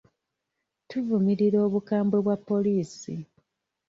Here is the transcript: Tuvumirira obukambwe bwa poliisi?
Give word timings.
Tuvumirira 0.89 1.57
obukambwe 1.67 2.17
bwa 2.23 2.35
poliisi? 2.47 3.15